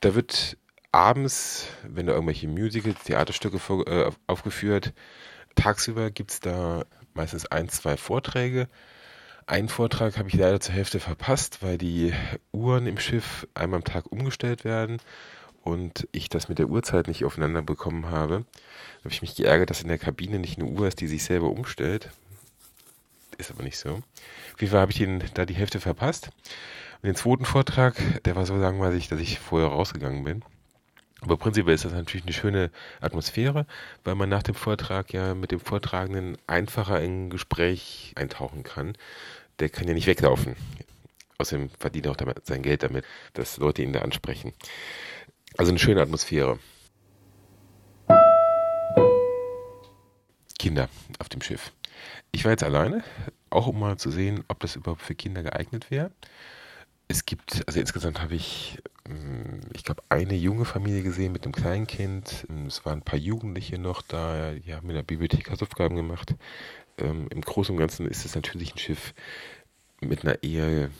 Da 0.00 0.16
wird 0.16 0.56
abends, 0.94 1.66
wenn 1.82 2.06
da 2.06 2.12
irgendwelche 2.12 2.46
Musicals, 2.46 3.02
Theaterstücke 3.02 3.58
vor, 3.58 3.86
äh, 3.88 4.12
aufgeführt, 4.28 4.94
tagsüber 5.56 6.10
gibt 6.10 6.30
es 6.30 6.40
da 6.40 6.84
meistens 7.14 7.46
ein, 7.46 7.68
zwei 7.68 7.96
Vorträge. 7.96 8.68
Einen 9.46 9.68
Vortrag 9.68 10.16
habe 10.16 10.28
ich 10.28 10.34
leider 10.34 10.60
zur 10.60 10.74
Hälfte 10.74 11.00
verpasst, 11.00 11.62
weil 11.62 11.78
die 11.78 12.14
Uhren 12.52 12.86
im 12.86 12.98
Schiff 12.98 13.46
einmal 13.54 13.78
am 13.78 13.84
Tag 13.84 14.10
umgestellt 14.10 14.64
werden 14.64 14.98
und 15.62 16.08
ich 16.12 16.28
das 16.28 16.48
mit 16.48 16.60
der 16.60 16.68
Uhrzeit 16.68 17.08
nicht 17.08 17.24
aufeinander 17.24 17.62
bekommen 17.62 18.06
habe. 18.06 18.44
Da 18.44 19.04
habe 19.04 19.12
ich 19.12 19.20
mich 19.20 19.34
geärgert, 19.34 19.70
dass 19.70 19.82
in 19.82 19.88
der 19.88 19.98
Kabine 19.98 20.38
nicht 20.38 20.58
eine 20.58 20.68
Uhr 20.68 20.86
ist, 20.86 21.00
die 21.00 21.08
sich 21.08 21.24
selber 21.24 21.50
umstellt. 21.50 22.10
Ist 23.36 23.50
aber 23.50 23.64
nicht 23.64 23.78
so. 23.78 23.90
Auf 24.54 24.60
jeden 24.60 24.70
Fall 24.70 24.80
habe 24.80 24.92
ich 24.92 24.98
den, 24.98 25.24
da 25.34 25.44
die 25.44 25.54
Hälfte 25.54 25.80
verpasst. 25.80 26.30
Und 27.02 27.08
den 27.08 27.16
zweiten 27.16 27.44
Vortrag, 27.44 27.96
der 28.22 28.36
war 28.36 28.46
so 28.46 28.54
langweilig, 28.54 29.08
dass 29.08 29.18
ich 29.18 29.40
vorher 29.40 29.68
rausgegangen 29.68 30.22
bin. 30.22 30.44
Aber 31.20 31.36
prinzipiell 31.36 31.74
ist 31.74 31.84
das 31.84 31.92
natürlich 31.92 32.24
eine 32.24 32.34
schöne 32.34 32.70
Atmosphäre, 33.00 33.66
weil 34.04 34.14
man 34.14 34.28
nach 34.28 34.42
dem 34.42 34.54
Vortrag 34.54 35.12
ja 35.12 35.34
mit 35.34 35.52
dem 35.52 35.60
Vortragenden 35.60 36.36
einfacher 36.46 37.00
in 37.00 37.26
ein 37.26 37.30
Gespräch 37.30 38.12
eintauchen 38.16 38.62
kann. 38.62 38.96
Der 39.58 39.68
kann 39.68 39.88
ja 39.88 39.94
nicht 39.94 40.06
weglaufen. 40.06 40.56
Außerdem 41.38 41.70
verdient 41.70 42.06
er 42.06 42.12
auch 42.12 42.16
damit 42.16 42.44
sein 42.46 42.62
Geld 42.62 42.82
damit, 42.82 43.04
dass 43.32 43.56
Leute 43.56 43.82
ihn 43.82 43.92
da 43.92 44.02
ansprechen. 44.02 44.52
Also 45.56 45.70
eine 45.70 45.78
schöne 45.78 46.02
Atmosphäre. 46.02 46.58
Kinder 50.58 50.88
auf 51.18 51.28
dem 51.28 51.42
Schiff. 51.42 51.72
Ich 52.32 52.44
war 52.44 52.52
jetzt 52.52 52.64
alleine, 52.64 53.04
auch 53.50 53.66
um 53.66 53.78
mal 53.78 53.96
zu 53.96 54.10
sehen, 54.10 54.44
ob 54.48 54.60
das 54.60 54.76
überhaupt 54.76 55.02
für 55.02 55.14
Kinder 55.14 55.42
geeignet 55.42 55.90
wäre. 55.90 56.10
Es 57.06 57.26
gibt, 57.26 57.62
also 57.66 57.80
insgesamt 57.80 58.20
habe 58.22 58.34
ich, 58.34 58.78
ähm, 59.06 59.60
ich 59.74 59.84
glaube, 59.84 60.02
eine 60.08 60.34
junge 60.34 60.64
Familie 60.64 61.02
gesehen 61.02 61.32
mit 61.32 61.44
einem 61.44 61.52
kleinen 61.52 61.86
Kind. 61.86 62.46
Ähm, 62.48 62.66
es 62.66 62.84
waren 62.84 63.00
ein 63.00 63.04
paar 63.04 63.18
Jugendliche 63.18 63.78
noch 63.78 64.02
da, 64.02 64.52
die 64.52 64.74
haben 64.74 64.88
in 64.88 64.96
der 64.96 65.02
Bibliothek 65.02 65.50
Hausaufgaben 65.50 65.96
gemacht. 65.96 66.34
Ähm, 66.98 67.28
Im 67.30 67.40
Großen 67.42 67.74
und 67.74 67.78
Ganzen 67.78 68.06
ist 68.06 68.24
es 68.24 68.34
natürlich 68.34 68.74
ein 68.74 68.78
Schiff 68.78 69.14
mit 70.00 70.24
einer 70.24 70.42
eher 70.42 70.90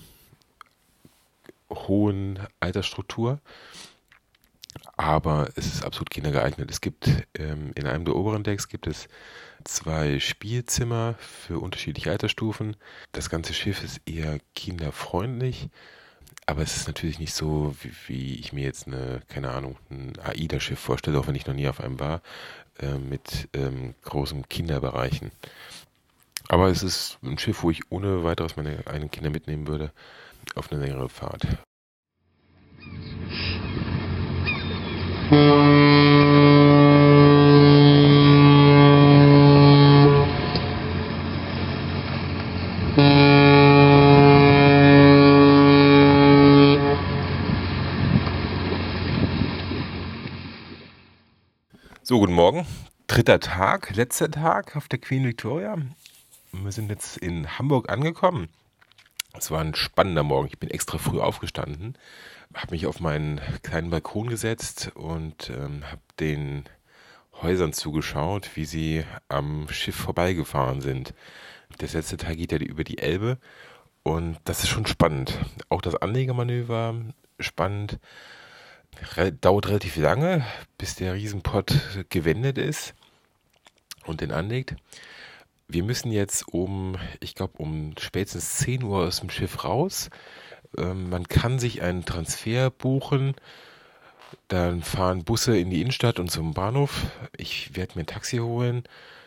hohen 1.71 2.39
Altersstruktur. 2.61 3.41
Aber 4.97 5.49
es 5.57 5.67
ist 5.67 5.85
absolut 5.85 6.11
kindergeeignet. 6.11 6.71
Es 6.71 6.81
gibt 6.81 7.09
ähm, 7.39 7.73
in 7.75 7.87
einem 7.87 8.05
der 8.05 8.17
oberen 8.17 8.45
Decks 8.45 8.69
gibt 8.69 8.87
es 8.87 9.09
zwei 9.65 10.21
Spielzimmer 10.21 11.15
für 11.19 11.59
unterschiedliche 11.59 12.11
Altersstufen. 12.11 12.77
Das 13.13 13.31
ganze 13.31 13.55
Schiff 13.55 13.83
ist 13.83 14.01
eher 14.07 14.39
kinderfreundlich, 14.55 15.69
aber 16.47 16.63
es 16.63 16.77
ist 16.77 16.87
natürlich 16.87 17.19
nicht 17.19 17.35
so, 17.35 17.75
wie, 17.83 17.93
wie 18.07 18.35
ich 18.37 18.53
mir 18.53 18.65
jetzt 18.65 18.87
eine, 18.87 19.23
keine 19.29 19.51
Ahnung, 19.51 19.77
ein 19.91 20.13
AIDA-Schiff 20.19 20.79
vorstelle, 20.79 21.19
auch 21.19 21.27
wenn 21.27 21.35
ich 21.35 21.47
noch 21.47 21.55
nie 21.55 21.69
auf 21.69 21.81
einem 21.81 21.99
war, 21.99 22.23
äh, 22.79 22.99
mit 22.99 23.49
ähm, 23.55 23.95
großen 24.03 24.49
Kinderbereichen. 24.49 25.33
Aber 26.49 26.69
es 26.69 26.83
ist 26.83 27.19
ein 27.23 27.39
Schiff, 27.39 27.63
wo 27.63 27.71
ich 27.71 27.91
ohne 27.91 28.23
weiteres 28.23 28.57
meine 28.57 28.87
eigenen 28.87 29.11
Kinder 29.11 29.31
mitnehmen 29.31 29.67
würde 29.67 29.93
auf 30.55 30.71
eine 30.71 30.85
längere 30.85 31.09
Fahrt. 31.09 31.47
So, 52.07 52.19
guten 52.19 52.35
Morgen. 52.35 52.67
Dritter 53.25 53.41
Tag, 53.41 53.97
letzter 53.97 54.31
Tag 54.31 54.77
auf 54.77 54.87
der 54.87 54.99
Queen 54.99 55.25
Victoria. 55.25 55.79
Wir 56.53 56.73
sind 56.73 56.91
jetzt 56.91 57.17
in 57.17 57.59
Hamburg 57.59 57.91
angekommen. 57.91 58.51
Es 59.33 59.51
war 59.51 59.63
ein 59.63 59.75
spannender 59.75 60.23
Morgen. 60.23 60.49
Ich 60.49 60.59
bin 60.59 60.69
extra 60.69 60.99
früh 60.99 61.21
aufgestanden, 61.21 61.97
habe 62.53 62.73
mich 62.73 62.85
auf 62.85 63.01
meinen 63.01 63.41
kleinen 63.63 63.89
Balkon 63.89 64.29
gesetzt 64.29 64.93
und 64.95 65.49
ähm, 65.49 65.91
habe 65.91 66.03
den 66.21 66.65
Häusern 67.41 67.73
zugeschaut, 67.73 68.51
wie 68.57 68.67
sie 68.67 69.05
am 69.29 69.71
Schiff 69.71 69.97
vorbeigefahren 69.97 70.83
sind. 70.83 71.15
Der 71.81 71.89
letzte 71.89 72.19
Tag 72.19 72.37
geht 72.37 72.53
ja 72.53 72.59
über 72.59 72.85
die 72.85 72.99
Elbe 72.99 73.39
Und 74.03 74.37
das 74.45 74.65
ist 74.65 74.69
schon 74.69 74.85
spannend. 74.85 75.39
Auch 75.71 75.81
das 75.81 75.95
Anlegemanöver 75.95 76.95
spannend. 77.41 77.99
Re 79.17 79.33
dauert 79.33 79.69
relativ 79.69 79.97
lange, 79.97 80.45
bis 80.77 80.97
der 80.97 81.15
Riesenpott 81.15 81.73
gewendet 82.11 82.59
ist 82.59 82.95
und 84.07 84.21
den 84.21 84.33
anlegt. 84.33 84.77
Wir 85.69 85.83
müssen 85.83 86.13
jetzt 86.13 86.47
um, 86.49 86.97
ich 87.21 87.35
glaube, 87.35 87.55
um 87.59 87.95
spätestens 87.99 88.59
10 88.59 88.83
Uhr 88.83 89.07
aus 89.07 89.21
dem 89.21 89.31
Schiff 89.31 89.65
raus. 89.65 90.11
Ähm, 90.77 91.09
man 91.09 91.27
kann 91.29 91.59
sich 91.59 91.83
einen 91.83 92.05
Transfer 92.05 92.71
buchen. 92.71 93.35
Dann 94.49 94.83
fahren 94.83 95.25
Busse 95.25 95.57
in 95.57 95.71
die 95.71 95.81
Innenstadt 95.81 96.19
und 96.19 96.31
zum 96.31 96.55
Bahnhof. 96.55 97.07
Ich 97.37 97.77
werde 97.77 97.95
mir 97.95 98.03
ein 98.03 98.07
Taxi 98.07 98.39
holen. 98.39 98.85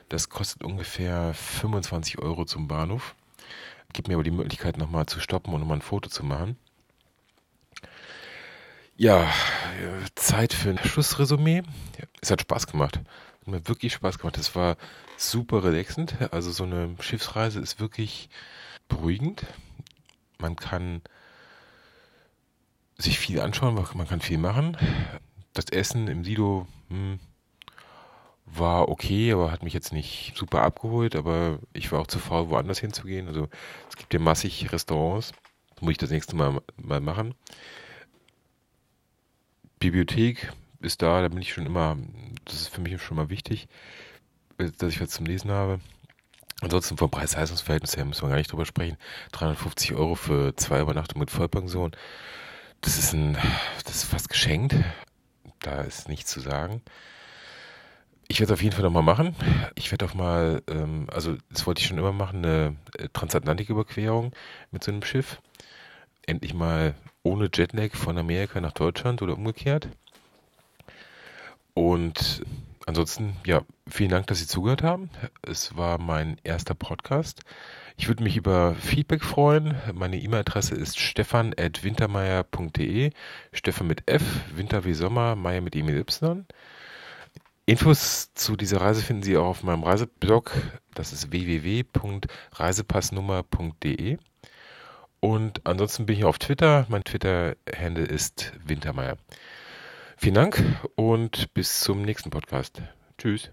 Das 0.10 0.30
kostet 0.30 0.64
ungefähr 0.64 1.34
25 1.34 2.20
Euro 2.20 2.46
zum 2.46 2.68
Bahnhof. 2.68 3.16
Gibt 3.94 4.08
mir 4.08 4.16
aber 4.16 4.24
die 4.24 4.32
Möglichkeit, 4.32 4.78
nochmal 4.78 5.06
zu 5.06 5.20
stoppen 5.20 5.54
und 5.54 5.62
nochmal 5.62 5.78
ein 5.78 5.82
Foto 5.82 6.10
zu 6.10 6.24
machen. 6.24 6.58
Ja, 8.96 9.32
Zeit 10.16 10.54
für 10.54 10.70
ein 10.70 10.80
Schlussresümee. 10.80 11.64
Es 12.22 12.32
hat 12.32 12.42
Spaß 12.42 12.68
gemacht. 12.68 13.00
Hat 13.48 13.54
mir 13.54 13.68
wirklich 13.70 13.94
Spaß 13.94 14.20
gemacht. 14.20 14.38
Es 14.38 14.56
war 14.56 14.76
super 15.16 15.64
relaxend. 15.64 16.16
Also 16.34 16.52
so 16.52 16.66
eine 16.66 16.98
Schiffsreise 17.00 17.62
ist 17.62 17.80
wirklich 17.80 18.30
beruhigend. 18.90 19.46
Man 20.38 20.58
kann 20.58 21.02
sich 22.98 23.18
viel 23.18 23.40
anschauen, 23.40 23.76
man 23.76 24.08
kann 24.08 24.20
viel 24.20 24.38
machen. 24.38 24.76
Das 25.54 25.66
Essen 25.72 26.10
im 26.10 26.26
Sido 26.26 26.68
hm, 26.90 27.20
war 28.46 28.90
okay, 28.90 29.32
aber 29.32 29.50
hat 29.50 29.64
mich 29.64 29.74
jetzt 29.74 29.94
nicht 29.94 30.34
super 30.36 30.64
abgeholt, 30.64 31.16
aber 31.16 31.60
ich 31.72 31.90
war 31.94 32.02
auch 32.02 32.08
zu 32.08 32.20
faul, 32.20 32.50
woanders 32.50 32.80
hinzugehen. 32.80 33.30
Also 33.30 33.48
es 33.90 33.96
gibt 33.96 34.14
ja 34.14 34.20
massig 34.20 34.74
Restaurants. 34.74 35.32
Das 35.70 35.82
muss 35.82 35.92
ich 35.92 35.98
das 35.98 36.10
nächste 36.10 36.36
Mal 36.36 36.62
mal 36.76 37.00
machen. 37.00 37.34
Bibliothek 39.80 40.52
ist 40.82 41.02
da, 41.02 41.22
da 41.22 41.28
bin 41.28 41.42
ich 41.42 41.54
schon 41.54 41.66
immer, 41.66 41.98
das 42.46 42.62
ist 42.62 42.68
für 42.70 42.82
mich 42.82 43.02
schon 43.02 43.18
mal 43.18 43.30
wichtig, 43.30 43.68
dass 44.58 44.94
ich 44.94 45.02
was 45.02 45.10
zum 45.10 45.26
Lesen 45.26 45.52
habe. 45.52 45.80
Ansonsten 46.62 46.98
vom 46.98 47.12
Preis-Leistungsverhältnis 47.12 47.98
her 47.98 48.06
müssen 48.06 48.24
wir 48.24 48.30
gar 48.30 48.38
nicht 48.38 48.52
drüber 48.52 48.66
sprechen. 48.66 48.98
350 49.32 49.94
Euro 49.94 50.16
für 50.16 50.56
zwei 50.56 50.82
Übernachtungen 50.82 51.20
mit 51.20 51.30
Vollpension. 51.30 51.92
Das 52.82 52.98
ist 52.98 53.14
ein, 53.14 53.38
das 53.86 53.96
ist 53.96 54.04
fast 54.06 54.30
geschenkt. 54.30 54.76
Da 55.60 55.82
ist 55.82 56.10
nichts 56.10 56.32
zu 56.32 56.40
sagen. 56.40 56.82
Ich 58.28 58.40
werde 58.40 58.54
es 58.54 58.58
auf 58.58 58.64
jeden 58.64 58.76
Fall 58.76 58.84
nochmal 58.84 59.04
machen. 59.04 59.36
Ich 59.76 59.92
werde 59.92 60.06
auch 60.06 60.14
mal, 60.14 60.62
ähm, 60.68 61.08
also 61.12 61.38
das 61.50 61.66
wollte 61.66 61.82
ich 61.82 61.88
schon 61.88 61.98
immer 61.98 62.12
machen, 62.12 62.44
eine 62.44 62.76
äh, 62.98 63.08
Transatlantiküberquerung 63.14 64.34
mit 64.72 64.84
so 64.84 64.92
einem 64.92 65.04
Schiff. 65.04 65.40
Endlich 66.26 66.54
mal 66.54 66.96
ohne 67.24 67.50
Jetlag 67.54 67.94
von 67.94 68.18
Amerika 68.18 68.60
nach 68.60 68.74
Deutschland 68.74 69.22
oder 69.22 69.36
umgekehrt. 69.36 69.90
Und 71.78 72.44
ansonsten, 72.88 73.38
ja, 73.46 73.62
vielen 73.88 74.10
Dank, 74.10 74.26
dass 74.26 74.40
Sie 74.40 74.48
zugehört 74.48 74.82
haben. 74.82 75.12
Es 75.44 75.78
war 75.78 76.00
mein 76.00 76.38
erster 76.44 76.74
Podcast. 76.74 77.42
Ich 77.98 78.08
würde 78.08 78.24
mich 78.24 78.36
über 78.36 78.74
Feedback 78.74 79.24
freuen. 79.24 79.76
Meine 79.94 80.20
E-Mail-Adresse 80.20 80.74
ist 80.74 80.98
stefan.wintermeier.de. 80.98 83.12
Stefan 83.54 83.86
mit 83.86 84.10
F, 84.10 84.24
Winter 84.56 84.86
wie 84.86 84.96
Sommer, 84.96 85.36
Meier 85.36 85.62
mit 85.62 85.76
E 85.76 85.84
mit 85.84 85.96
Y. 85.96 86.48
Infos 87.68 88.34
zu 88.34 88.56
dieser 88.56 88.82
Reise 88.82 89.04
finden 89.04 89.22
Sie 89.22 89.38
auch 89.38 89.46
auf 89.46 89.62
meinem 89.62 89.84
Reiseblog. 89.84 90.54
Das 90.96 91.14
ist 91.14 91.32
www.reisepassnummer.de. 91.32 94.18
Und 95.20 95.62
ansonsten 95.64 96.08
bin 96.08 96.18
ich 96.18 96.26
auf 96.26 96.40
Twitter. 96.40 96.88
Mein 96.90 97.04
Twitter-Handle 97.04 98.06
ist 98.06 98.54
Wintermeier. 98.66 99.18
Vielen 100.20 100.34
Dank 100.34 100.64
und 100.96 101.54
bis 101.54 101.80
zum 101.82 102.02
nächsten 102.02 102.32
Podcast. 102.32 102.82
Tschüss. 103.20 103.52